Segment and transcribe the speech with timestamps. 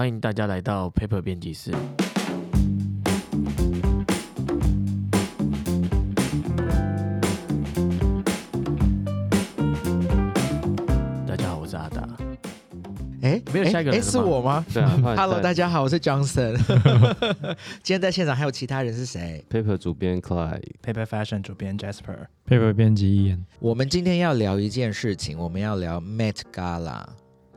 [0.00, 1.72] 欢迎大家来到 Paper 编辑室。
[11.28, 12.08] 大家好，我是阿达。
[13.20, 16.56] 哎，没有下一个人哎，了吗是我吗对啊？Hello，大家好，我是 Johnson。
[17.84, 27.04] 今天在现场还有其他人是谁？Paper 主编 Clyde，Paper Fashion 主编 Jasper，paper 编辑一眼，我们今天要聊一件事情，我们要聊 Met Gala，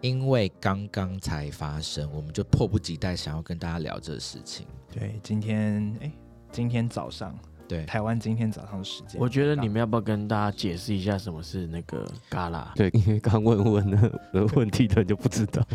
[0.03, 4.67] 因为刚刚才发生，我们就迫不及待想要跟大家聊这事情。
[4.91, 6.11] 对，今天哎，
[6.51, 7.33] 今天早上，
[7.69, 12.65] 对，台湾今天早上的时间，我觉得你们要不要跟大家解释一下什么是那个旮旯？
[12.75, 15.65] 对，因为刚问问的的问题的人就不知道。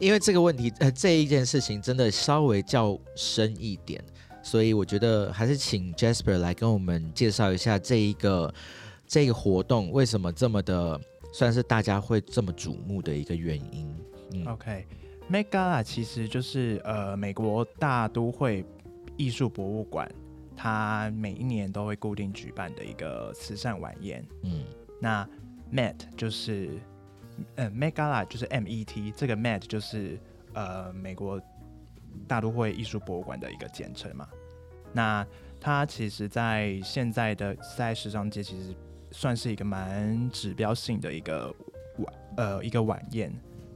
[0.00, 4.02] 因为这个问题，呃，这一件事情真的稍微较深一点，
[4.42, 8.52] 所以我觉得还是请 Jasper 来跟我们介绍一下这一个
[9.06, 11.00] 这个活动为什么这么的，
[11.36, 13.94] 算是大家会这么瞩目的一个原因。
[14.32, 18.64] 嗯，OK，Met Gala 其实就是呃美国大都会
[19.18, 20.10] 艺术博物馆，
[20.56, 24.24] 它每一年都会固定举办的一个慈善晚宴。
[24.44, 24.64] 嗯
[24.98, 25.28] 那
[25.70, 26.70] Met 就是
[27.56, 30.18] 呃 Met Gala 就是 M E T，这个 Met 就是
[30.54, 31.38] 呃美国
[32.26, 34.26] 大都会艺术博物馆的一个简称嘛。
[34.90, 35.26] 那
[35.60, 38.74] 它其实，在现在的在时尚界，其实
[39.10, 41.54] 算是一个蛮指标性的一个
[41.98, 43.32] 晚呃一个晚宴。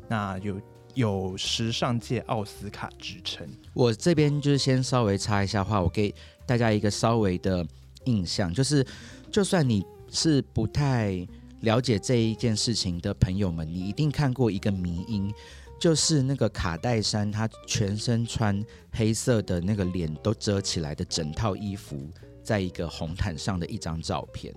[0.09, 0.61] 那有
[0.95, 3.48] 有时尚界奥斯卡之称。
[3.72, 6.14] 我这边就是先稍微插一下话，我给
[6.45, 7.64] 大家一个稍微的
[8.05, 8.84] 印象，就是
[9.31, 11.27] 就算你是不太
[11.61, 15.33] 了解这一件事情的朋友们，你一定看过一个迷音，
[15.78, 22.11] 就是那个卡戴珊她全身穿黑色的那个脸都遮起来的整套衣服，
[22.42, 24.53] 在一个红毯上的一张照片，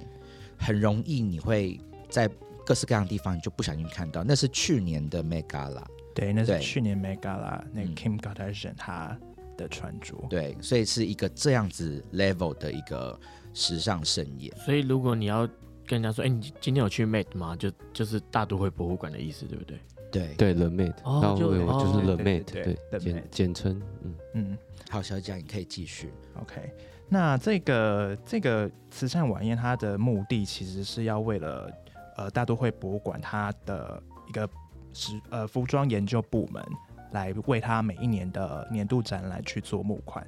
[0.63, 2.29] 很容易你会在
[2.65, 5.83] 各式各样的地方你就不小心看到，那是去年的 Met Gala。
[6.15, 9.17] 对，那是去年 Met Gala 那 Kim Kardashian 她
[9.57, 10.15] 的穿着。
[10.29, 13.19] 对，所以是一个这样子 level 的一个
[13.53, 14.55] 时尚盛宴。
[14.57, 15.47] 所以如果你要
[15.85, 17.55] 跟人家说，哎、你今天有去 Met 吗？
[17.55, 19.79] 就就是大都会博物馆的意思，对不对？
[20.11, 24.57] 对，对，The Mate，哦然后就我就是哦 The 对 Mate，对对对，，The 简简称，嗯，嗯。
[24.89, 26.13] 好，小蒋你可以继续。
[26.39, 26.71] OK，
[27.13, 31.71] 那这个这个慈善晚宴，它的目的其实是要为了
[32.17, 34.49] 呃大都会博物馆它的一个
[34.93, 36.65] 时呃服装研究部门
[37.11, 40.25] 来为它每一年的年度展览去做募款。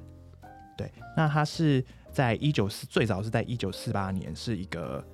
[0.78, 5.04] 对，那它是在一九四最早是在一九四八年，是一个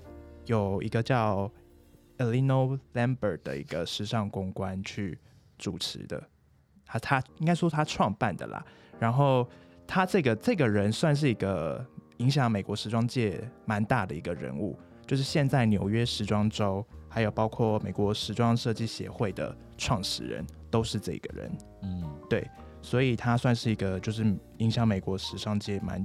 [0.45, 1.51] 有一个叫
[2.19, 5.19] Elino Lambert 的一个时尚公关去
[5.57, 6.23] 主持的，
[6.85, 8.63] 他他应该说他创办的啦。
[8.99, 9.49] 然后
[9.95, 11.85] 他这个这个人算是一个
[12.17, 14.75] 影响美国时装界蛮大的一个人物，
[15.07, 21.53] 就是现在纽约时装周，还有包括美国时装设计协会的创始人都是这个人，
[21.83, 22.49] 嗯，对
[22.81, 24.25] 所以他算是一个就是
[24.57, 26.03] 影响美国时尚界蛮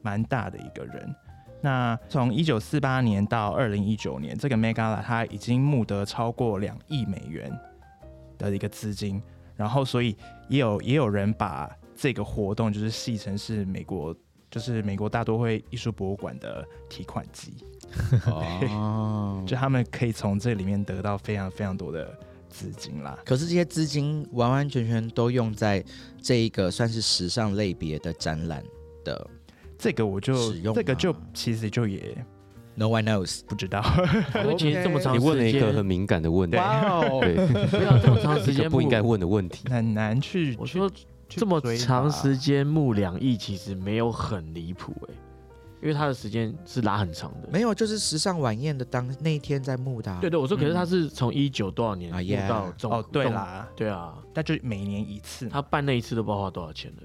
[0.00, 1.14] 蛮大的一个人。
[1.60, 7.52] 那从一九四八年到二零一九年，这个 Megala 他已经募得超过两亿美元
[8.38, 9.22] 的一个资金，
[9.56, 10.16] 然后所以
[10.48, 14.14] 也有也有人把这个活动就是戏称是美国
[14.50, 17.54] 就是美国大都会艺术博物馆的提款机，
[18.26, 22.16] 哦， 就他们可以从这里面得到非常非常多的
[22.48, 23.18] 资金啦。
[23.24, 25.84] 可是这些资金完完全全都用在
[26.22, 28.62] 这一个算是时尚类别的展览
[29.04, 29.28] 的
[29.78, 32.16] 这个我就使用这个就其实就也
[32.76, 33.40] ，No one knows。
[33.46, 33.82] 不知道。
[34.36, 37.34] 因为其实这么长 时间，你问了一个很敏感的问题，哇哦，对，
[37.66, 39.68] 不要这么长时间不应该募问的问题。
[39.68, 40.56] 很难去。
[40.58, 45.14] 我说去这么长时间募两亿，其实没有很离谱哎，
[45.82, 47.48] 因为他的时间是拉很长的。
[47.50, 55.48] 没有，就是时尚晚宴的当那一天在募的啊、对对，我说可是嗯他是从一九多少年到中哦，对啦，对啊，那就每年一次。
[55.48, 57.02] 他办那一次都不知道花多少钱了。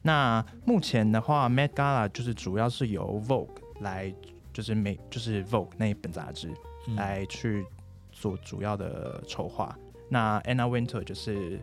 [0.00, 3.48] 那目前的话，Met Gala 就是主要是由 Vogue
[3.80, 4.14] 来，
[4.52, 6.50] 就是每就是 Vogue 那一本杂志
[6.86, 7.66] 嗯来去
[8.12, 9.76] 做主要的筹划。
[10.08, 11.60] 那 Anna Winter 就是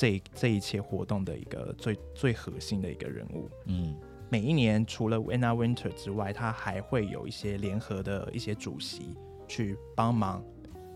[0.00, 3.50] 这这一切活动的一个最最核心的一个人物。
[3.66, 3.94] 嗯
[4.30, 9.14] 每一年除了 Anna Winter 之外，他还会有一些联合的一些主席
[9.46, 10.42] 去帮忙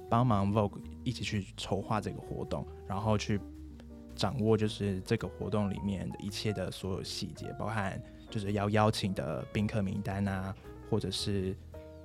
[0.09, 3.39] 帮忙 Vogue 一起去筹划这个活动，然后去
[4.15, 10.57] 掌握就是这个活动里面的一切的所有细节，包含就是要邀请的宾客名单啊，
[10.89, 11.55] 或者是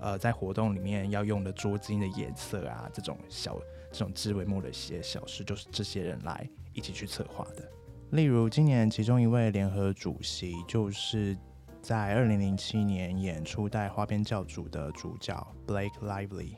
[0.01, 3.57] 呃在活动里面要用的桌巾的颜色啊，这种小
[3.89, 7.69] 这种枝微末的一些小事，就是这些人来一起去策划的。
[8.12, 11.38] 例如，今年其中一位联合主席就是
[11.81, 16.56] 在二零零七年演初代花边教主的主角 Blake Lively。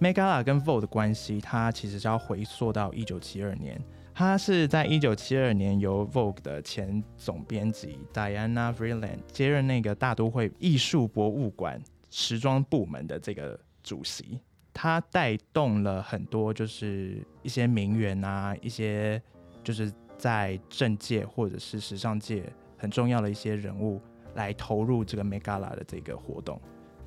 [0.00, 3.82] Megala 跟 Vogue 的关系，它其实是要回溯到一九七二年。
[4.14, 14.40] 它是在一九七二年由 Vogue 的前总编辑 Diana Vreeland 接任那个大都会艺术博物馆时装部门的这个主席。
[14.72, 19.22] 他带动了很多，就是一些名媛啊，一些
[19.66, 22.44] 就是在政界或者是时尚界
[22.78, 24.00] 很重要的一些人物
[24.36, 26.60] 来投入这个 Met Gala 的这个活动。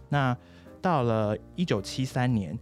[0.09, 0.37] 那
[0.81, 2.59] 到了一九七三年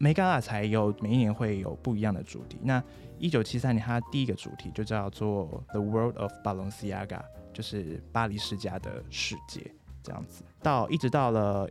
[0.00, 2.58] ，Met Gala 才有每一年会有不一样的主题。
[2.60, 2.82] 那
[3.20, 7.22] 一九七三年，它第一个主题就叫做 The World of Balenciaga，
[7.52, 9.72] 就是巴黎世家的世界
[10.02, 10.42] 这样子。
[10.60, 11.70] 到一直到了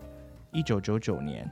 [0.54, 1.46] 一九九九年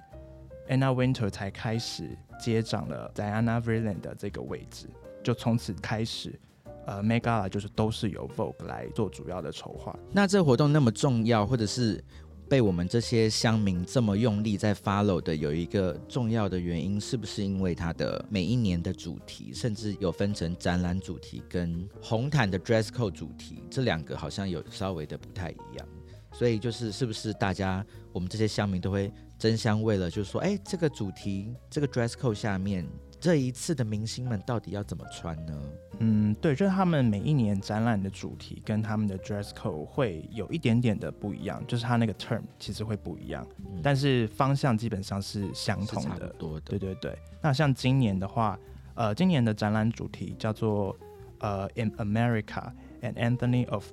[0.69, 4.87] ，Anna Winter 才开始接掌了 Diana Vreeland 的这个位置，
[5.23, 6.39] 就从此开始，
[6.85, 9.97] 呃，MegaLa 就是都是由 Vogue 来做主要的筹划。
[10.11, 12.03] 那这活动那么重要，或者是
[12.49, 25.87] 被我们这些乡民这么用力在 follow 的，有一个重要的原因，是不是因为它的每一年的主题，甚至有分成展览主题跟红毯的 dress code 主题，这两个好像有稍微的不太一样。
[26.33, 32.85] 所以就是是不是大家我们这些乡民都会争相为了，就是说，哎，这个主题这个 dress code 下面
[33.19, 35.63] 这一次的明星们到底要怎么穿呢？
[35.99, 46.27] 嗯，对，就是他们每一年展览的主题跟他们的 dress code 会有一点点的不一样，就是他那个 term 其实会不一样，嗯但是方向基本上是相同的。
[46.39, 46.61] 多的。
[46.65, 48.59] 对对对，那像今年的话，
[48.95, 50.95] 呃，今年的展览主题叫做
[51.39, 52.71] 呃 In America
[53.01, 53.89] an Anthony of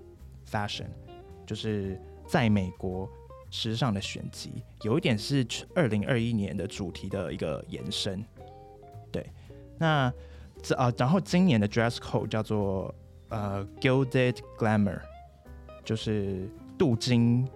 [0.51, 0.89] Fashion，
[1.47, 2.01] 就是
[2.31, 3.11] 在美国
[3.51, 5.45] 时尚的选集，有一点是
[5.75, 8.25] 二零二一年的主题的一个延伸。
[9.11, 9.29] 对，
[9.77, 10.13] 那
[10.63, 12.95] 这啊，然后今年的 dress code 叫做
[13.31, 15.01] 呃 Gilded Glamour，
[15.85, 16.49] 就是
[16.79, 17.49] 镀金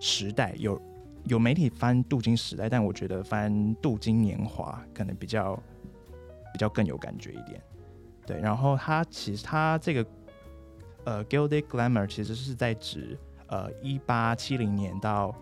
[0.00, 0.52] 时代。
[0.58, 0.82] 有
[1.26, 5.54] 有媒体翻镀金时代，但我觉得翻镀金年华可能比较
[6.52, 7.62] 比较更有感觉一点。
[8.26, 10.04] 对，然后它其实它这个
[11.04, 13.16] 呃 Gilded Glamour 其实是在指
[13.48, 15.34] 呃一八七零年到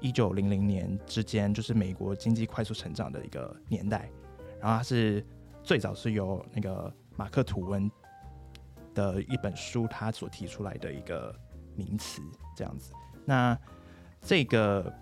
[0.00, 4.08] 一九零零年之间，就是美国经济快速成长的一个年代。
[4.60, 5.24] 然后它是
[5.62, 7.90] 最早是由那个马克吐温
[8.94, 11.34] 的一本书他所提出来的一个
[11.74, 12.22] 名词，
[12.56, 12.92] 这样子。
[13.24, 13.58] 那
[14.20, 14.92] 这个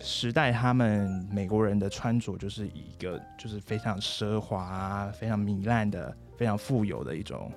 [0.00, 7.50] 时代，他们美国人的穿着就是一个就是非常奢华、非常糜烂的、非常富有的一种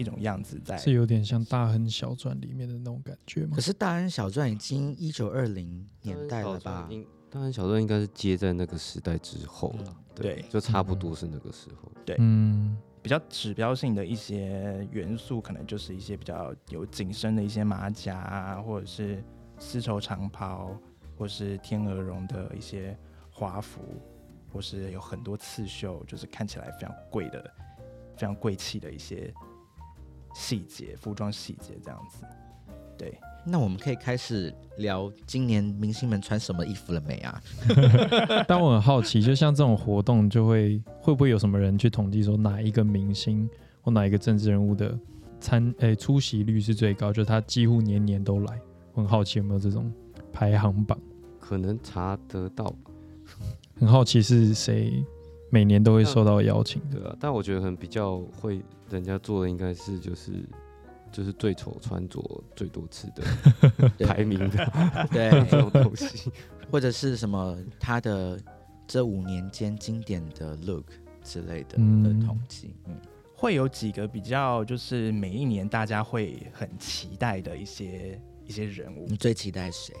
[0.00, 0.76] 一种样子在。
[0.78, 3.60] 是有点像《大亨小传》里面的那种感觉吗可？
[3.60, 6.88] 是《大亨小传》已经一九二零年代了吧？
[6.90, 11.92] 应当然，小段应该是接在那个时代之后了，嗯对就差不多是那个时候。
[12.18, 19.22] 嗯，比较指标性的一些元素，可能就是一些比较有紧身的一些马甲啊，或者是
[19.58, 20.76] 丝绸长袍，
[21.16, 22.98] 或是天鹅绒的一些
[23.30, 23.80] 华服，
[24.52, 27.42] 或是有很多刺绣，就是看起来非常贵的、
[28.16, 29.32] 非常贵气的一些
[30.34, 32.24] 细节，服装细节这样子。
[32.96, 37.42] 对，那我们可以开始聊今年明星们穿什么衣服了没啊？
[38.46, 43.48] 但我很好奇，就像这种活动，就会会不会有什么人去统计说哪一个明星
[43.80, 44.98] 或哪一个政治人物的
[45.40, 48.60] 参诶、出席率是最高，就是他几乎年年都来。
[48.92, 49.90] 我很好奇有没有这种
[50.30, 50.98] 排行榜，
[51.38, 52.70] 可能查得到，
[53.78, 55.02] 很好奇是谁
[55.50, 56.98] 每年都会受到邀请的。
[56.98, 57.16] 对啊。
[57.20, 60.32] 但我觉得可能比较会人家做的应该是就是
[61.12, 62.22] 就是最丑穿着
[62.56, 64.72] 最多次的 对排名的
[65.10, 66.30] 对， 这种东西。
[66.70, 68.38] 或者是什么他的
[68.86, 70.84] 这五年间经典的 look
[71.24, 72.72] 之类的嗯的统计。
[72.86, 72.96] 嗯，
[73.34, 79.92] 会有几个比较，就是每一年大家会很期待的一些一些人物你，最期待谁？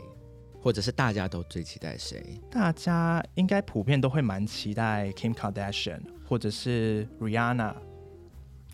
[0.62, 2.38] 或者是大家都最期待谁？
[2.50, 7.74] 大家应该普遍都会蛮期待 Kim Kardashian 或者是 Rihanna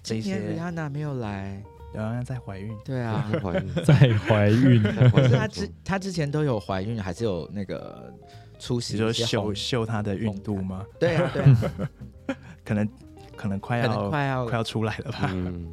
[0.03, 0.61] 这今年些。
[0.61, 1.63] Rihanna 没有来
[1.95, 8.13] ，Rihanna 在怀孕，对啊，怀孕在怀孕， 在怀孕可是她之她之前都有怀孕，还是有那个
[8.59, 10.85] 出席你说一些红秀秀她的孕肚吗？
[10.99, 12.89] 对啊对啊，可能
[13.37, 15.31] 可能快要能快要快要出来了吧？
[15.33, 15.73] 嗯，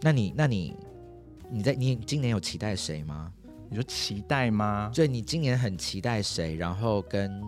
[0.00, 0.74] 那你那你
[1.50, 3.30] 你在你今年有期待谁吗？
[3.72, 4.90] 你说期待吗？
[4.94, 6.56] 所以你今年很期待谁？
[6.56, 7.42] 然后跟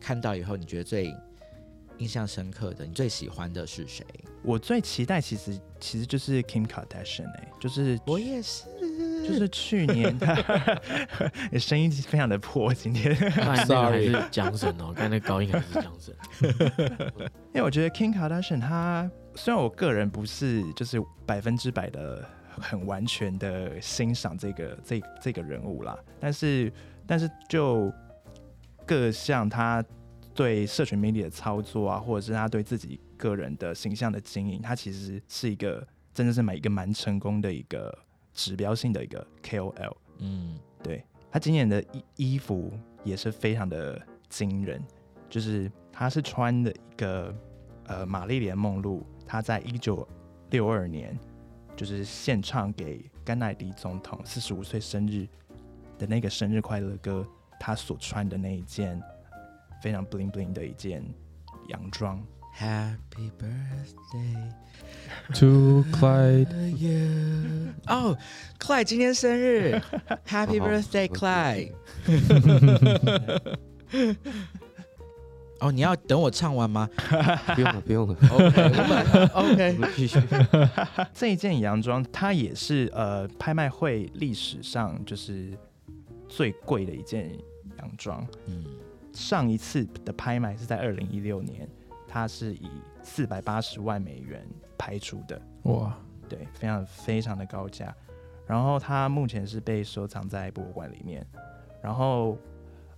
[0.00, 1.14] 看到以后，你觉得最
[1.98, 4.02] 印象深刻的，你最喜欢的是谁？
[4.42, 8.64] 我最期待其实其实就是 Kim Kardashian 哎、就是我也是，
[9.28, 10.18] 就是去年，
[11.52, 13.14] 你声音非常的破，今天。
[13.66, 16.14] Sorry 是江神哦，刚才那个高音还是江神。
[17.52, 22.24] 因为我觉得 Kim Kardashian 他虽然我个人不是就是百分之百的
[22.58, 26.72] 很完全的欣赏这个这这个人物啦，但是
[27.06, 27.92] 但是就
[28.86, 29.84] 各项他
[30.34, 37.96] 对社群媒体的操作啊，或者是他对自己个人的形象的经营，他其实是一个真的是买一个蛮成功的一个
[38.32, 39.96] 指标性的一个 KOL。
[40.18, 42.72] 嗯，对他今年的衣衣服
[43.04, 44.82] 也是非常的惊人，
[45.28, 47.34] 就是他是穿的一个
[47.86, 50.06] 呃玛丽莲梦露，他在一九
[50.50, 51.18] 六二年
[51.78, 55.28] 就是献唱给甘乃迪总统四十五岁生日
[55.96, 57.24] 的那个生日快乐歌，
[57.60, 59.00] 他所穿的那一件
[59.80, 61.04] 非常 bling bling 的一件
[61.68, 62.20] 洋装。
[62.58, 64.50] Happy birthday
[65.34, 67.72] To Clyde，to you。
[67.86, 68.18] 哦
[68.58, 69.80] ，Clyde 今天生日
[70.26, 70.66] ，Happy 好
[75.60, 76.88] 哦，你要等我唱完吗
[77.54, 78.14] 不用了，不用了？
[78.30, 79.72] OK，我们我 OK。
[79.78, 80.20] 们继续。
[81.12, 85.52] 这一件洋装，它也是呃拍卖会历史上就是
[86.28, 87.30] 最贵的一件
[87.78, 88.24] 洋装。
[88.46, 88.64] 嗯，
[89.12, 91.68] 上一次的拍卖是在二零一六年，
[92.06, 92.68] 它是以
[93.02, 94.46] 四百八十万美元
[94.76, 95.98] 拍出的，哇，
[96.28, 97.94] 对，非常非常的高价。
[98.46, 101.26] 然后它目前是被收藏在博物馆里面。
[101.80, 102.36] 然后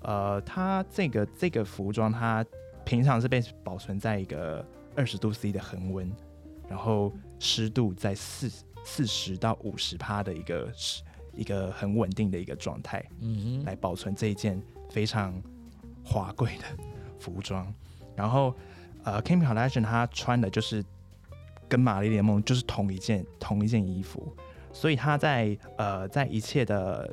[0.03, 2.45] 呃，它这个这个服装，它
[2.85, 4.65] 平常是被保存在一个
[4.97, 6.11] 二十度 C 的恒温，
[6.69, 8.51] 然后湿度在四
[8.85, 11.03] 四十到五十帕的一个湿
[11.33, 13.05] 一个很稳定的一个状态。
[13.21, 15.41] 嗯哼，来保存这一件非常
[16.05, 16.65] 华贵的
[17.19, 17.73] 服装。
[18.17, 18.55] 然后，
[19.05, 20.85] 呃，Kim Kardashian 她穿的就是
[21.69, 24.35] 跟玛丽莲梦就是同一件同一件衣服，
[24.73, 27.09] 所以她在呃在一切的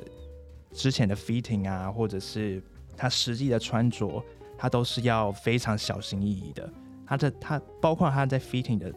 [0.72, 2.62] 之前的 fitting 啊，或者是
[2.98, 4.22] 她实际的穿着，
[4.58, 6.68] 他都是要非常小心翼翼的。
[7.06, 8.92] 他的他包括他在 fitting 的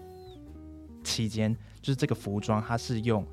[1.04, 3.26] 期间，就是这个服装，他是用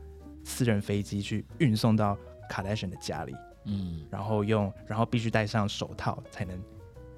[0.45, 2.17] 私人飞机去运送到
[2.51, 3.35] Kardashian 的家里。
[3.65, 6.59] 嗯，然后用，然后必须戴上手套才能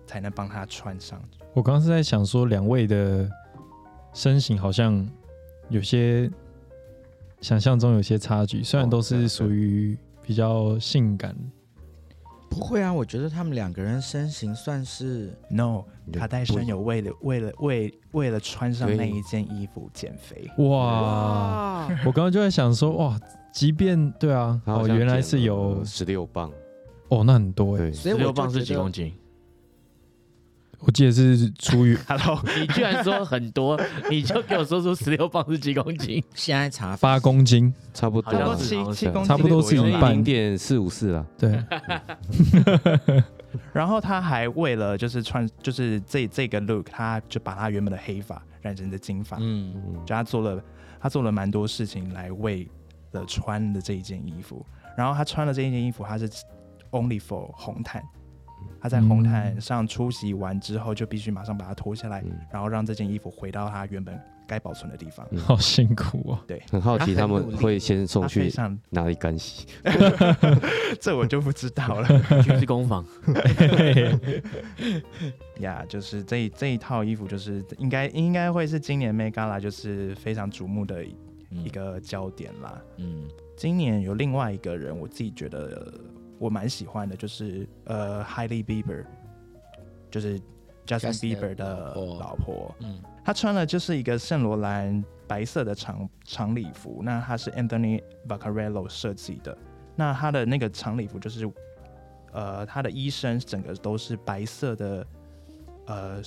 [0.07, 1.21] 才能帮他穿上。
[1.53, 3.29] 我刚刚是在想说，两位的
[4.15, 5.07] 身形好像
[5.69, 6.31] 有些
[7.41, 11.37] 想象中有些差距，虽然都是属于比较性感，
[12.51, 20.51] 不会啊，我觉得他们两个人身形算是 No，卡戴珊有为了为了为为了穿上那一件衣服减肥。
[20.65, 21.87] 哇！
[22.05, 23.19] 我刚刚就在想说，哇，
[23.53, 26.51] 即便对啊，哦，原来是有十六磅，
[27.09, 29.15] 哦，那很多哎，十六磅是几公斤？
[30.81, 33.79] 我记得是出于 Hello，你居然说很多，
[34.11, 36.23] 你就给我说出十六磅是几公斤？
[36.35, 41.27] 现在查八公斤，差不多好像多七七公斤差不多是零点四五四了。
[41.37, 41.63] 对，
[43.73, 50.63] 然后他还为了就是穿就是这这个 look，他就把他原本的黑发染成的金发，嗯，嗯，就他做了
[50.99, 52.67] 他做了蛮多事情来为
[53.13, 54.65] 了穿的这一件衣服。
[54.97, 56.29] 然后他穿了这一件衣服，他是
[56.91, 58.03] only for 红毯。
[58.81, 65.27] 他在红毯上出席完之后，就必须马上把它脱下来，嗯然后让这件衣服回到它原本该保存的地方。
[65.37, 66.39] 好辛苦哦。
[66.71, 68.51] 很好奇他们会先送去
[68.89, 69.67] 哪里干洗？
[71.01, 73.05] 这我就不知道了去是工坊，
[75.61, 75.85] 呀。
[75.89, 81.05] 就是这一这一套衣服，就是应该应该会是今年 Met Gala 就是非常瞩目的
[81.51, 82.81] 一个焦点啦。
[82.97, 85.93] 嗯今年有另外一个人，我自己觉得呃
[86.41, 89.05] 我蛮喜欢的，就是呃 Hailey Bieber，
[90.11, 90.41] 就是
[90.87, 92.75] Justin Bieber 的老婆。
[92.81, 99.57] 嗯她穿的就是一个圣罗兰白色的长长礼服，那它是 Anthony Vaccarello 设计的。
[99.95, 101.49] 那她的那个长礼服就是，
[102.33, 105.07] 呃，她的衣身整个都是白色的，
[105.87, 106.23] 呃，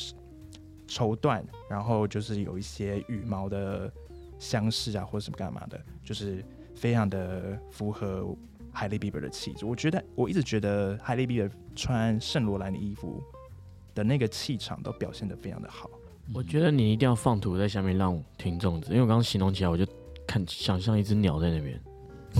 [0.87, 3.91] 绸缎，然后就是有一些羽毛的
[4.37, 8.33] 相似啊，或者什么干嘛的，就是非常的符合
[8.73, 9.65] 海莉比伯的气质。
[9.65, 13.21] 我觉得我一直觉得海莉比伯穿圣罗兰的衣服
[13.95, 15.89] 的那个气场都表现得非常的好。
[16.33, 19.85] 我觉得你一定要放图在下面让听众知，因为我刚刚形容起来，我就
[20.25, 21.79] 看想象一只鸟在那边。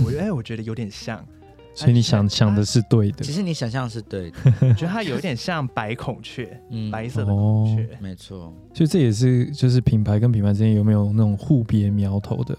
[0.04, 1.24] 我觉得哎，我觉得有点像，
[1.76, 4.38] 所以你想想的是对的其，实你想象是对的，
[4.68, 7.98] 我觉得它有点像白孔雀，嗯，白色的孔雀。
[8.00, 12.56] 没错，所以这也是就是品牌跟品牌之间有没有那种互别苗头的，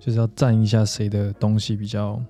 [0.00, 2.20] 就是要占一下谁的东西比较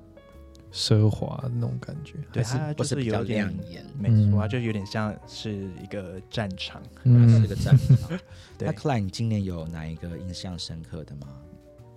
[0.77, 2.19] 奢华的那种感觉。
[2.31, 6.83] 对，它就是比较有点亮，眼，没错，就有点像是一个战场。
[7.03, 8.19] 是一个战场。
[8.59, 11.29] 对那 Klein 你今年有哪一个印象深刻的吗？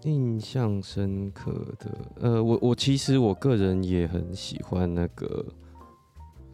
[0.03, 5.45] 印象深刻的，呃，我我其实我个人也很喜欢那个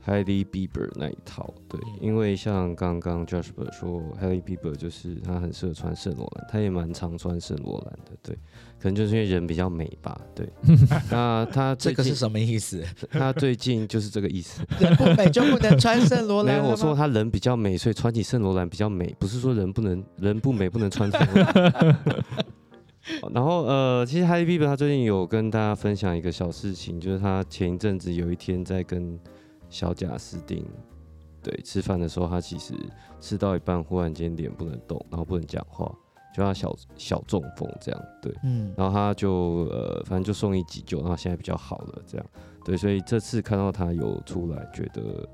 [0.06, 8.36] Hailey Bieber 那一套，对，因为像刚刚 Jasper 说，Hailey Bieber 就是他很适合穿圣罗兰，他也蛮常穿圣罗兰的，对，
[8.80, 10.48] 可能就是因为人比较美吧，对。
[11.10, 12.84] 那他这个是什么意思？
[13.10, 16.72] 他最近就是这个意思，人不美就不能穿圣罗没有兰了吗？
[16.72, 21.98] 我说他人比较美，所以穿起圣罗兰比较美，不是说人不能 人不美不能穿圣罗兰。
[23.34, 29.20] 然后呃，其实 Hailey Bieber 他最近有跟大家分享一个小事情，就是他前一阵子有一天在跟
[29.76, 30.66] 小贾斯汀
[31.44, 32.74] 对吃饭的时候，他其实
[33.20, 35.94] 吃到一半忽然间脸不能动，然后不能讲话，
[36.34, 38.34] 就他小小中风这样对。
[38.46, 42.26] 嗯，然后他就呃，反正就送医急救，然后现在比较好了，这样
[42.64, 45.28] 对，所以这次看到他有出来，觉得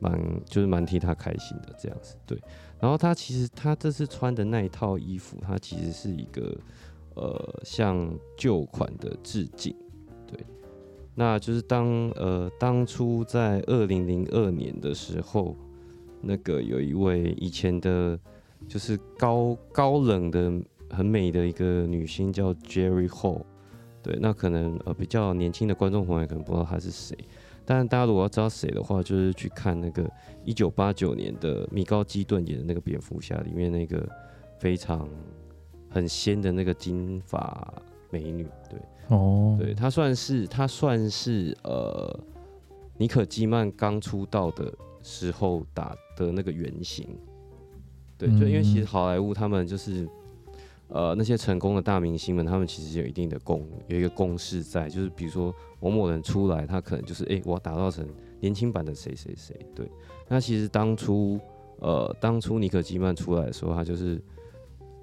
[0.00, 2.40] 蛮就是蛮替他开心的这样子，对。
[2.80, 6.56] 然后他其实他这次穿的那一套衣服，他其实是一个
[7.16, 9.76] 呃向旧款的致敬，
[10.26, 10.42] 对。
[11.14, 15.56] 那就是当呃当初在二零零二年的时候，
[16.20, 18.18] 那个有一位以前的，
[18.66, 20.52] 就是高高冷的
[20.90, 23.42] 很美的一个女星叫 Jerry Hall，
[24.02, 27.16] 对，那可能呃比较年轻的观众朋友可能不知道她是谁，
[27.64, 30.10] 但大家如果要知道谁的话，就是去看那个
[30.44, 34.04] 一九八九年的米高基顿演的那个蝙蝠侠里面那个
[34.58, 35.08] 非常
[35.88, 37.72] 很仙的那个金发
[38.10, 38.80] 美女，对。
[39.08, 42.18] 哦，对，他算是他算是呃，
[42.96, 47.06] 尼可基曼刚出道的时候打的那个原型。
[48.16, 50.08] 对，就因为其实嗯好莱坞他们就是
[50.88, 58.06] 呃那些成功的大明星们，他们其实有一定的共有一个共识在，就是比如说某某人出来，他可能就是哎、我要打造成
[58.40, 59.54] 年轻版的谁谁谁。
[59.74, 59.90] 对，
[60.28, 61.38] 那其实当初
[61.80, 64.22] 呃当初尼可基曼出来的时候，他就是。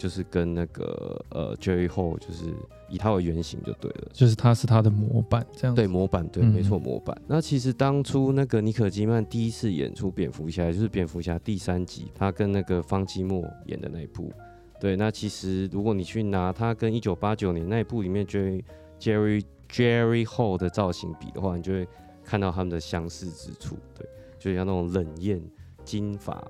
[0.02, 2.46] 就是跟那个呃 Jerry Hall，就是
[2.90, 5.76] 以他为原型就对了，就是他是他的模板这样。
[5.76, 7.16] 对模板，对，嗯没错，模板。
[7.28, 14.34] 那其实当初那个尼可基曼第一次演出蝙蝠侠，就是蝙蝠侠第三集，他跟那个方基莫演的那一部。
[14.80, 18.64] 对，那其实如果你去拿他跟一九八九年那一部里面 Jerry
[19.00, 21.88] Jerry Jerry Hall 的造型比的话，你就会
[22.24, 23.78] 看到他们的相似之处。
[23.94, 24.04] 对，
[24.40, 25.40] 就像那种冷艳
[25.86, 26.44] 金发，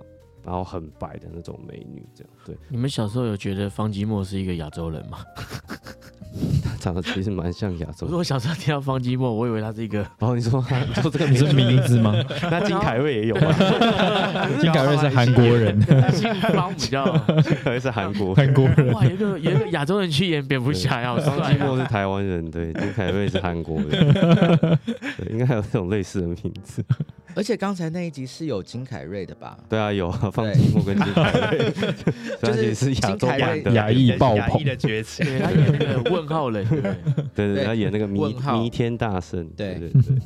[0.43, 2.33] 然后很白的那种美女，这样。
[2.45, 5.19] 对，你们小时候有觉得方基莫是一个亚洲人吗？
[6.63, 8.17] 她 长得其实蛮像亚洲我说。
[8.19, 12.13] 我小时候听到方基莫，我以为他是一一个然后你说他，你说这个你是名字 吗？
[12.49, 13.51] 那金凯瑞也有吗？
[14.59, 15.79] 金凯瑞是韩国人，
[16.13, 17.05] 姓方比较。
[17.41, 18.33] 金凯瑞是韩国。
[18.33, 18.93] 韩国人。
[18.93, 21.51] 哇，有一个有一个亚洲人去演蝙蝠侠， 呀方帅啊！
[21.51, 24.13] 季莫是台湾人，对，金凯瑞是韩国人，
[25.17, 26.81] 对，应该还有这种类似的名字。
[27.35, 29.57] 而且刚才那一集是有金凯瑞的吧？
[29.69, 31.71] 对啊，有啊，方季莫跟金凯瑞，
[32.41, 35.23] 就就是是亚洲版的，亚裔爆棚亚裔的崛起。
[35.23, 36.93] 对他演那个问号人，对不 对？
[37.35, 38.19] 对对，对他演那个弥
[38.53, 40.17] 弥天大圣，对对对对。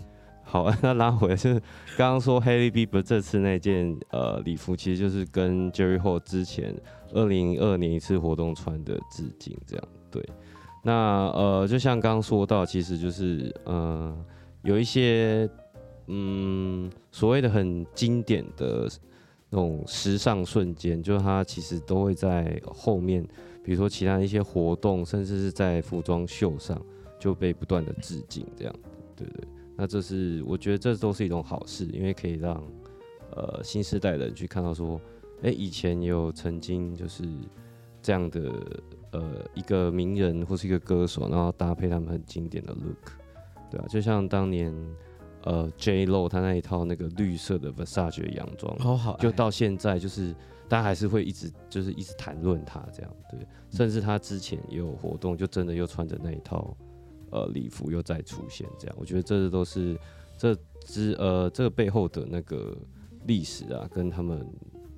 [0.43, 1.59] 好， 那拉回来就是
[1.97, 6.73] 刚刚说 Haley Bieber 这次那件呃礼服，其实就是跟 Jerry Hall 之前
[7.13, 10.23] 二零二年一次活动穿的致敬，这样对。
[10.83, 10.91] 那
[11.33, 14.15] 呃，就像刚刚说到，其实就是呃
[14.61, 15.49] 有一些
[16.07, 18.89] 嗯所谓的很经典的
[19.49, 23.27] 那种时尚瞬间，就是它其实都会在后面，
[23.63, 26.79] 比如说其他一些活动，甚至是在服装秀上
[27.19, 28.75] 就被不断的致敬，这样，
[29.15, 29.47] 对对。
[29.77, 32.63] 那这是我觉得这都是一种好事，因为可以让
[33.31, 34.99] 呃新时代的人去看到说，
[35.41, 37.23] 哎、以前有曾经就是
[38.01, 38.53] 这样的
[39.11, 43.11] 呃一个名人或是一个歌手，然后搭配他们很经典的 look，
[43.69, 44.73] 对啊，就像当年
[45.45, 50.35] 呃 J Lo 他那一套那个绿色的 Versace 的洋装，好好，就到现在就是
[50.67, 53.39] 大家还是会一直就是一直谈论他这样，对，
[53.71, 56.75] 甚至他之前也有活动，就真的又穿着那一套
[57.29, 59.97] 呃礼服又再出现这样，我觉得这都是
[60.37, 62.75] 这之呃这个背后的那个
[63.25, 64.45] 历史啊，跟他们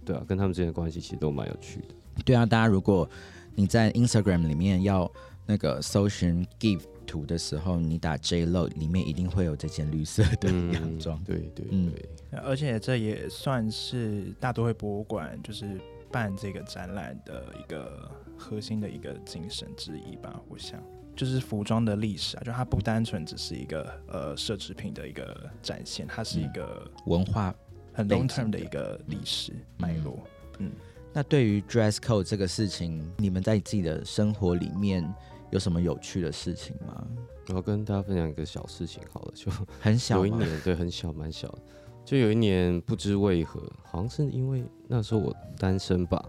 [0.06, 1.88] 对啊，跟他们之间的关系其实都蛮有趣的。
[2.26, 3.08] 对啊，大家如果
[3.54, 5.12] 你在 Instagram 里面要
[5.46, 11.24] 那个搜寻 give 图的时候，你打 J Lo 里面一定会有这件绿色的 洋装。
[11.24, 15.80] 对对嗯对，而且这也算是大都会博物馆就是
[16.12, 20.40] 办这个展览的一个核心的一个精神之一吧。
[20.50, 20.84] 我想，
[21.16, 27.56] 就是服装的历史啊，就它不单纯只是一个呃奢侈品的一个展现，它是一个文化。
[27.94, 30.20] 很背 long term 的的一个历史脉络。
[30.60, 30.72] 嗯，
[31.12, 35.04] 那对于 dress code 这个事情，你们在自己的生活里面
[35.52, 37.08] 有什么有趣的事情吗？
[37.50, 41.60] 我要跟大家分享一个小事情好了，就很小有一年，对，很小，蛮小的。
[42.04, 46.24] 就有一年，不知为何，好像是因为那时候我单身吧，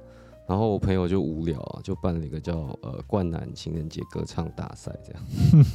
[0.48, 5.22] 然后我朋友就无聊啊，就办了一个叫呃灌篮情人节歌唱大赛这样，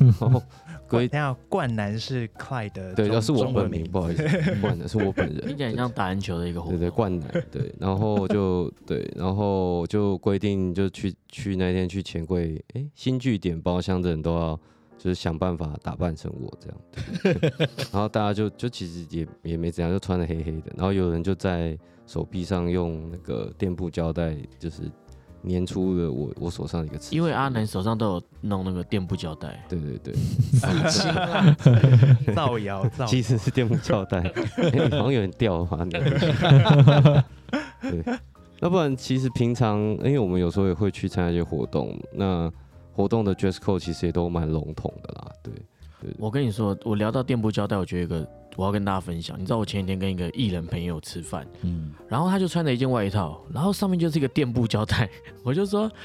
[0.19, 0.41] 然后
[0.89, 4.23] 规等一下灌篮是 Clyde 的对，中要是我本名，不好意思，
[4.59, 6.79] 灌篮是我本人， 听起来像打篮球的一个活动。
[6.79, 14.59] 对对，灌篮对，然后就对，然后就规定就去去那天去钱柜，哎，新据点包厢的人都要
[14.97, 16.77] 就是想办法打扮成我这样，
[17.39, 17.51] 对
[17.91, 24.83] 然后大家就就其实也也没怎样，就穿的黑黑的，然后有人就在手臂上用那个垫布胶带就是
[25.47, 30.13] 粘出了我我手上的一个刺，因为阿南手上都有弄那个垫布胶带，对对对
[32.35, 34.19] 造谣造其实是垫布胶带，
[34.57, 36.25] 哎好像有点掉把它粘回去
[37.81, 38.03] 对，
[38.61, 42.49] 要不然其实平常，因为我们有时候也会去参加一些活动，那
[42.93, 45.31] 活动的 dress code 其实也都蛮笼统的啦。
[45.41, 45.53] 对，
[46.17, 49.39] 我跟你说，我聊到垫布胶带，我觉得有一个我要跟大家分享。
[49.39, 55.09] 你知道我前几天跟一个艺人朋友吃饭，嗯，然后他就穿了一件外套，然后上面就是一个垫布胶带，
[55.43, 55.91] 我就说。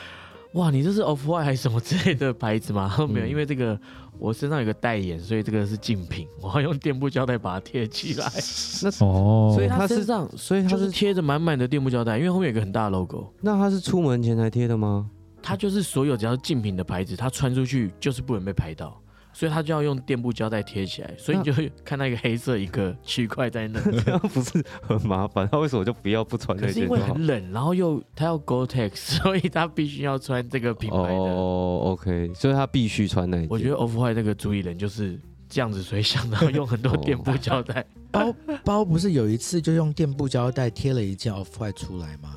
[0.55, 2.91] 哇，你这是 Off White 还是什么之类的牌子吗？
[3.07, 3.79] 没有，嗯因为这个
[4.19, 8.27] 我身上有个代言，所以这个是竞品，我要用垫布胶带把它贴起来。
[9.01, 13.31] 哦，所以他身上所以他是是贴着满满的垫布胶带，因为后面有个很大的 logo。
[13.43, 15.11] 那他是出门前才贴的吗？
[15.43, 18.99] 他就是所有只要是竞品的牌子，他穿出去就是不能被拍到，
[19.39, 23.79] 所以他就要用垫布胶带贴起来，所以你就会 看到一个黑色一个区块在那。
[24.03, 25.49] 这样不是很麻烦？
[25.53, 26.99] 他为什么就不要不穿可是因为？
[26.99, 31.15] 很冷，然后又他要 Gore-Tex， 所以他必须要穿这个品牌的。
[31.15, 33.49] 哦，OK，所以他必须穿那一件。
[33.49, 35.17] 我觉得 Off White 那个主理人就是
[35.49, 37.87] 这样子，所以想到用很多垫布胶带。
[38.11, 42.35] 包包不是有一次就用垫布胶带贴了一件 Off White 出来吗？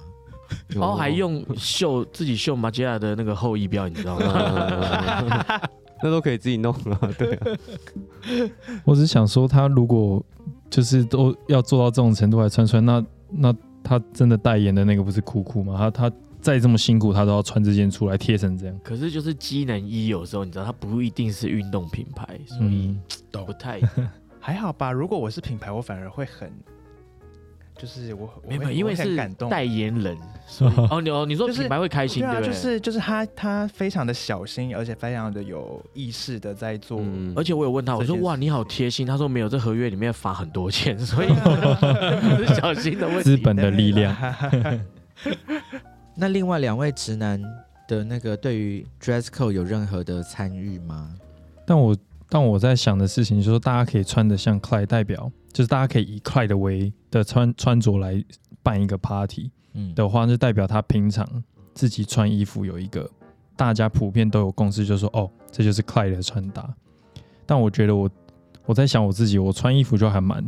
[0.67, 5.61] 然后还用绣自己绣马吉亚的那个后衣标，你知道吗？
[6.01, 7.47] 嗯那都可以自己弄啊，对啊，
[8.85, 10.23] 我只想说，他如果
[10.69, 15.75] 就是都要做到这种程度还穿穿，那那他真的代言的那个不是酷酷吗？
[15.77, 18.79] 他他再这么辛苦，他都要穿这件出来贴成这样。
[18.83, 23.01] 可是就是机能衣，有时候你知道它不一定是运动品牌，所以嗯，
[23.45, 23.79] 不太
[24.39, 24.91] 还好吧。
[24.91, 26.51] 如果我是品牌，我反而会很，
[27.81, 29.49] 就是我我没有，因为是感动。
[29.49, 30.15] 代言人，
[30.91, 32.47] 哦，你哦，你说是品牌会开心，对啊，不对？
[32.47, 36.99] 就是就是他他非常的小心，而且非常的有意识的在做。
[37.01, 39.07] 嗯而且我有问他，我说 哇，你好贴心。
[39.07, 43.23] 他说没有，这合约里面罚很多钱， 所以不是小心的问题。
[43.23, 44.15] 资本的力量。
[46.15, 47.41] 那另外两位直男
[47.87, 51.09] 的那个对于 dress code 有任何的参与吗？
[51.65, 51.95] 但我
[52.33, 58.23] 但我在想的事情，就是说大家可以穿的像 Clyde 代表，就是大家可以以 Clyde 为的穿穿着来
[58.63, 61.27] 办一个 party 嗯，的话，就代表他平常
[61.73, 63.09] 自己穿衣服有一个
[63.57, 66.73] 大家普遍都有共识，就是说哦，这就是 Clyde 的穿搭。
[67.45, 68.09] 但我觉得我
[68.65, 70.41] 我在想我自己，我穿衣服就还蛮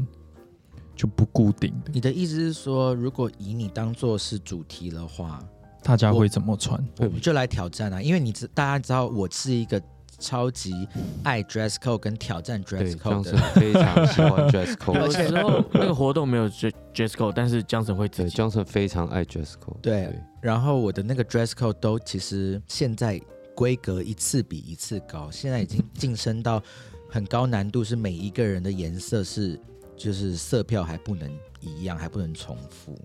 [0.95, 5.37] 就不固定的，你的意思是说，如果以你当做是主题的话，
[5.83, 6.81] 大家会怎么穿？
[6.99, 8.01] 我们就来挑战啊！
[8.01, 9.81] 因为你知大家知道我是一个
[10.23, 10.87] 超级
[11.23, 13.37] 爱 dress code 跟挑战，dress code 是的。
[13.55, 18.37] 非常喜欢 dress code，有时候 那个活动没有 dress code，但是江辰会自对己。
[18.37, 20.09] ，Johnson 非常爱 dress code，对
[20.41, 23.19] 然后我的那个 dress code 都其实现在
[23.53, 26.63] 规格一次比一次高，现在已经晋升到
[27.09, 29.59] 很高难度，是每一个人的颜色是
[29.97, 32.97] 就是色票还不能一样，还不能重复。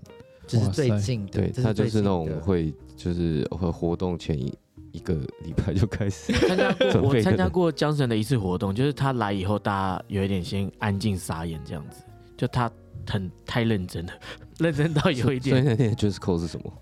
[0.47, 4.51] 这是最近的，对他就是那种会就是会活动前一
[4.91, 12.01] 一个礼拜就开始， 参加过，我参加过江神的一次活动，就是他来以后，大家有一点先安静傻眼这样子，
[12.37, 12.71] 就他
[13.07, 14.13] 很太认真了，
[14.59, 15.65] 认真到有一所以点。
[15.65, 16.73] 那天的 dress code 是什么？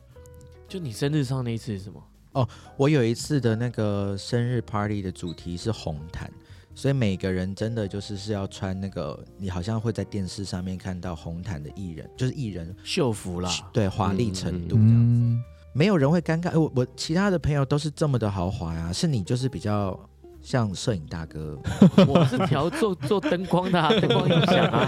[0.68, 2.04] 就你生日上那一次是什么？
[2.34, 6.30] 哦我有一次的那个生日 party 的主题是红毯，
[6.76, 16.50] 所以每个人真的就是是要穿那个，你好像会在电视上面看到红毯的艺人，就是艺人秀服啦，对华丽程度这样子，嗯，没有人会尴尬。
[16.50, 19.98] 哎我我其他的朋友都是这么的豪华呀、是你就是比较
[20.42, 21.58] 像摄影大哥，
[22.08, 24.88] 我是调做做灯光的、啊， 灯光音响啊，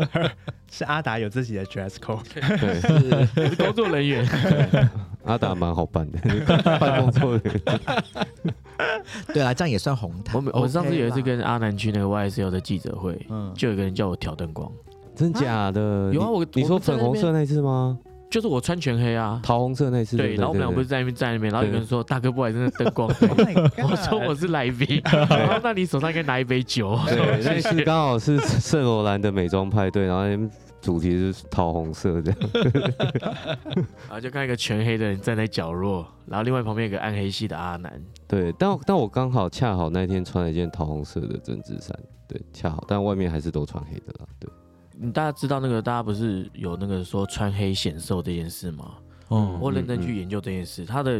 [0.70, 4.26] 是阿达有自己的 dress code，对，我是工作人员。
[5.24, 6.18] 阿达蛮好办的，
[6.80, 7.62] 办工作人员。
[9.34, 10.34] 对啊，这样也算红毯。
[10.36, 14.70] 我们我上次有一次跟阿南去那个 YSL 的记者会，嗯，就有一个人叫我调灯光，
[15.14, 16.10] 真假的？
[16.14, 17.98] 有啊我你说粉红色那次吗？
[18.30, 19.40] 就是我穿全黑啊。
[19.42, 23.08] 桃红色那次对，然后我们俩不是在那边站那边，然后有人说：“大哥，不好意思，那灯光。”
[23.78, 26.98] Oh 我说：“我是来宾。”然后那你手上应该拿一杯酒。
[27.06, 32.40] 对， 那一次刚好是圣罗兰的美妆派对，然后主题是桃红色这样。
[33.82, 37.92] 然后就看一个全黑的人站在角落，然后另外旁边有个暗黑系的阿南。
[38.26, 44.26] 对，但但我刚好恰好那天穿了一件桃红色的针织衫，对，恰好，但外面还是都穿黑的啦。
[44.38, 44.48] 对，
[45.00, 48.96] 你大家知道那个大家不是有那个说穿黑显瘦这件事吗？
[49.28, 51.18] 哦我认真去研究这件事，它的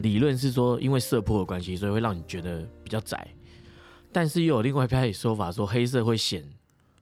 [0.00, 3.28] 理论是说，因为色破的关系，所以会让你觉得比较窄。
[4.10, 6.42] 但是又有另外一派说法说，黑色会显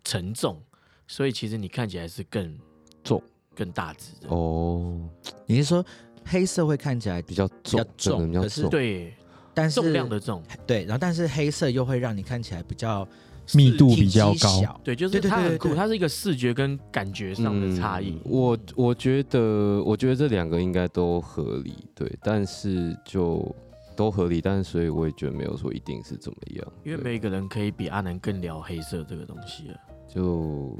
[0.04, 0.61] 沉重，
[1.06, 2.59] 所以其实你看起来是更
[3.04, 3.22] 重、
[3.54, 4.28] 更大只的。
[4.28, 5.00] 哦，
[5.46, 5.85] 你是说
[6.24, 9.14] 黑色会看起来比较重，可是，对，
[9.54, 13.06] 但是重量的重，对，然后但是黑色又会让你看起来比较
[13.55, 18.11] 密度比较高，对，就是它很酷，它是一个视觉跟感觉上的差异。
[18.11, 18.21] 嗯。
[18.25, 23.55] 我我觉得，我觉得这两个应该都合理，对，但是就
[23.97, 29.75] 都合理，但是所以我也觉得没有说一定是怎么样，因为每一个人可以比阿南更聊黑色这个东西了。
[30.09, 30.77] 就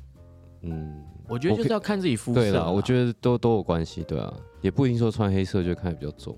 [0.63, 6.37] 嗯，我觉得就是要看自己肤色对啦，我觉得都都有关系，对啊，也不一定说穿黑色就看起来比较重，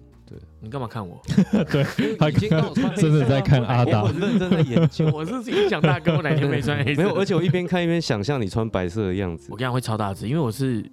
[0.60, 1.20] 你干嘛看我？
[1.70, 7.02] 对，他已经刚好穿黑色真的在看阿达我很认真在研究， 我是影响大哥，我哪天没穿黑色？
[7.02, 10.84] 没有，而且我一边看一边想象你穿白色的样子我，跟你讲会超大只，因为我是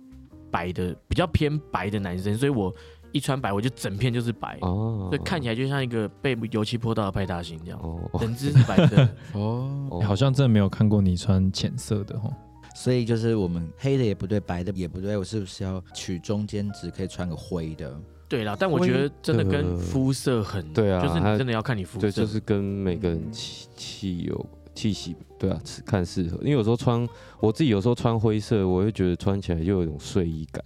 [0.51, 2.73] 白的，比较偏白的男生，所以我
[3.11, 9.03] 一穿白我就整片就是白，哦，所以看起来就像一个被油漆泼到的派大星这样，哦，整只是白的。
[9.33, 12.33] 哦，哦欸好像真的没有看过你穿浅色的哦。
[12.75, 17.99] 所以就是我们黑的也不对，白的也不对，我是不是要取中间值，可以穿个灰的？
[18.29, 26.37] 对啦，但我觉得真的跟肤色很，对啊就是你真的要看你肤色，对，就是跟每个人气气有气息，对啊，看适合。
[26.37, 27.05] 因为有时候穿
[27.39, 30.63] 我自己有时候穿灰色，我会觉得穿起来又有一种睡衣感，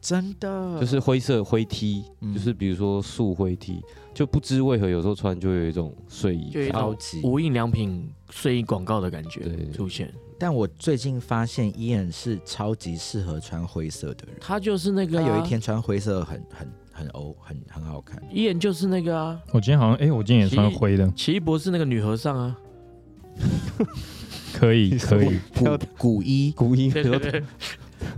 [0.00, 3.82] 真的，就是灰色灰 T，、嗯就是比如说素灰 T，
[4.14, 6.52] 就不知为何有时候穿就有一种睡衣感。
[6.52, 7.22] 就一种超级。
[7.22, 10.12] 无印良品睡衣广告的感觉对出现。
[10.38, 18.20] 但我最近发现伊恩是超级适合穿灰色的人，他就是那个、啊，他有一天穿灰色很很很欧，很很好看。
[18.32, 22.56] 伊人就是那个啊，我今天好像，哎、我今天也穿灰的，奇异博士那个女和尚啊，
[24.54, 25.38] 可以 可以。
[25.54, 26.50] 古古一。
[26.52, 27.42] 古一，对对对，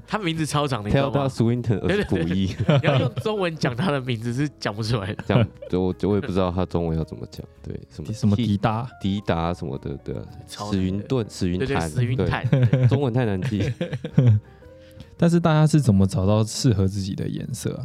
[0.06, 5.24] 他名字超长的，你知道 Tell 吗 us？Winter 对对古一，你 要用中文讲他的名字是讲不出来的。
[5.26, 13.72] 这样我我也不知道他中文要怎么讲，对，什么什么蒂迪达，迪达什么的，对啊，超史云顿、史云对对，坦，死云对，坦，对中文太难记。
[15.16, 17.82] 但是大家是怎么找到适合自己的颜色啊？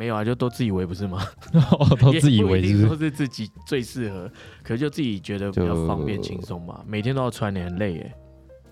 [0.00, 1.22] 没有啊，就都自以为不是吗？
[1.78, 4.30] 哦，都 自以为是不是自己最适合，
[4.62, 6.82] 可就自己觉得比较方便轻松嘛。
[6.86, 8.14] 每天都要穿，你很累耶。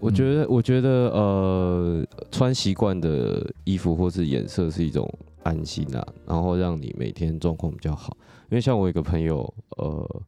[0.00, 5.06] 我觉得，我觉得，呃，穿习惯的衣服或是颜色是一种
[5.42, 8.16] 安心啊，然后让你每天状况比较好。
[8.48, 10.22] 因为像我有一个朋友，呃，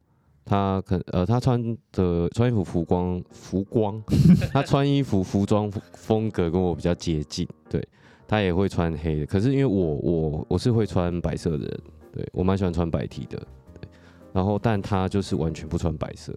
[0.45, 1.59] 他可呃，他穿
[1.93, 3.99] 的穿衣服服光服光，
[4.53, 7.83] 他穿衣服服装风格跟我比较接近，对
[8.31, 9.25] 他也会穿黑的。
[9.25, 11.81] 可是因为我我我是会穿白色的人，
[12.13, 13.37] 对我蛮喜欢穿白 T 的，
[13.73, 13.89] 对，
[14.31, 16.33] 然后但他就是完全不穿白色，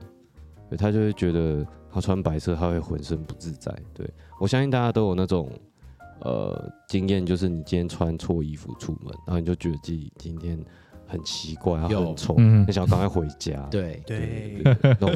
[0.69, 3.73] 对他就会觉得他穿白色他会浑身不自在。
[3.95, 5.49] 对我相信大家都有那种
[6.23, 10.59] 呃经验，就是你今天穿错衣服出门，然后你就觉得自己今天
[11.15, 13.67] 很奇怪，很丑，嗯很想赶快回家。
[13.71, 15.11] 对，对，那种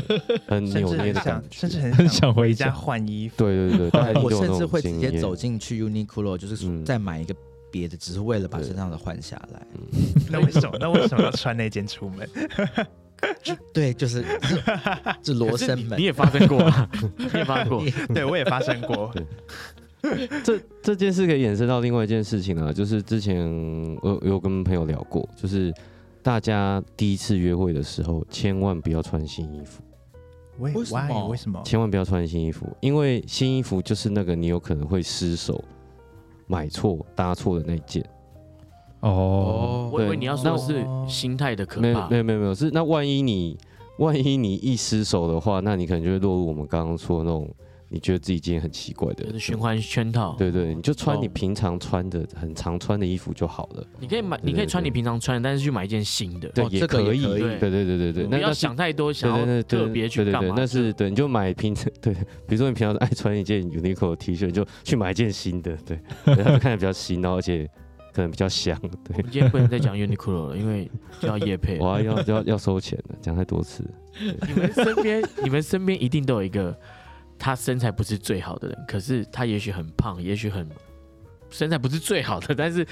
[0.46, 3.34] 很甚扭至很想，捏的感觉，甚至很很想回家家换衣服。
[3.36, 7.34] 对对对，我甚至会直接走进去 Uniqlo，就是嗯再买一个
[7.70, 9.66] 别的，只是为了把身上的换下来。
[10.30, 10.76] 那为什么？
[10.80, 12.28] 那为什么要穿那件出门？
[13.72, 14.24] 对，就是
[15.22, 16.02] 这罗生门你你。
[16.04, 17.84] 也发生过啊，你也发生过。
[18.14, 19.12] 对我也发生过。
[20.44, 23.44] 这这件事可以衍生到另外一件事情啊，就是之前
[24.02, 25.72] 我有有跟朋友聊过，就是
[26.22, 29.82] 大家第一次约会的时候，千万不要穿新衣服，
[30.58, 31.60] 为为什么为什么？
[31.64, 35.62] 千万不要穿新衣服，因为新衣服就是那个你有可能会失手
[36.46, 38.04] 买错、搭错的那件。
[39.00, 42.16] 哦，我以为你要说是心态的可没有怕没。
[42.16, 43.56] 有没有没有，是那万一你
[43.98, 47.48] 万一你一失手的话，那你可能就会落入我们刚刚说的那种，
[47.88, 49.58] 你觉得自己今天很奇怪的就是循。
[49.58, 53.86] 环圈套，对对，你就穿你哦平常穿的、很常穿的衣服就好了。
[53.98, 57.22] 你可以买，对你可以穿你平常穿的，但是去买一件新的，对，也哦也可以。
[57.58, 59.30] 对对对对对，不要想太多，想
[59.64, 60.54] 特别去对对对干嘛？
[60.56, 62.12] 那是对，你就买平常对，
[62.46, 67.68] 比如说你平常爱穿一件 Uniqlo 的 T 恤，你就去买一件新的，对，对它就看起来比较新，然后而且
[68.12, 69.22] 可能比较香，对我。
[69.22, 71.84] 们今天不能再讲 Uniqlo 了，因为就要夜配了。
[71.86, 73.84] 哇，要要要收钱了，讲太多次。
[74.20, 76.76] 你们身边，你们身边一定都有一个，
[77.38, 80.68] 他身材不是最好的人，可是他也许很胖，也许很
[81.50, 82.86] 身材不是最好的， 但是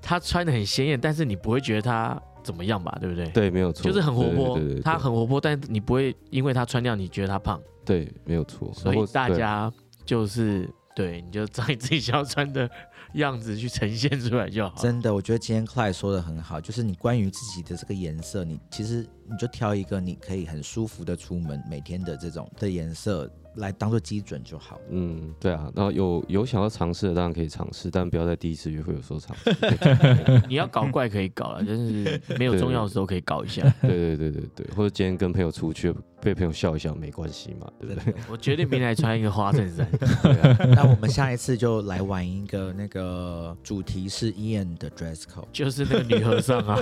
[0.00, 2.96] 他穿的很鲜艳，但是你不会觉得他怎么样吧？
[3.00, 8.72] 对不对？，对，没有错，就是很活泼对对对对，他很活泼，但你不会因为他穿掉，你觉得他胖，对，没有错。
[8.72, 9.70] 所以大家
[10.06, 12.68] 就是对，你就照你自己想要穿的
[13.14, 14.74] 样子去呈现出来就好。
[14.80, 24.80] 真的，我觉得今天 Clyde 说的很好，就是你关于自己的这个颜色，你其实你就挑一个你可以很舒服的出门，每天的这种的颜色，来当做基准就好。
[24.90, 29.54] 嗯，对啊，然后有有想要尝试的，当然可以尝试，但不要在第一次约会有时候尝试。
[30.48, 33.62] 你要搞怪可以搞了，但是没有重要的时候可以搞一下。
[33.82, 38.14] 对对对对对，或者今天跟朋友出去被朋友笑一笑没关系嘛，对不对？
[38.30, 39.86] 我决定明天来穿一个花衬衫。
[39.86, 45.46] 啊，那我们下一次就来玩一个那个主题是 Ian 的 dress code。
[45.52, 46.78] 就是那个女和尚啊。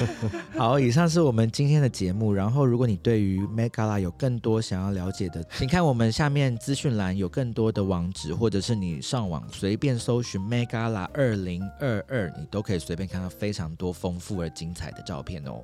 [0.56, 2.32] 好，以上是我们今天的节目。
[2.32, 15.62] 然后，如果你对于 Met Gala 有更多想要了解的， 请看我们下面资讯栏有更多的网址，或者是你上网随便搜寻 Met Gala 二零二二，你都可以随便看到非常多丰富而精彩的照片哦。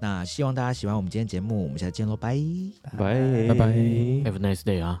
[0.00, 2.36] 那希望大家喜欢我们今天节目，我们下次见喽，拜。
[2.98, 3.14] 拜
[3.48, 5.00] 拜拜 Have a nice day 啊。